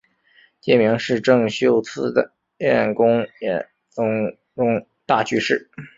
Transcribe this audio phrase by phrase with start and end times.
[0.59, 2.11] 戒名是政秀寺
[2.57, 5.69] 殿功庵宗忠大居士。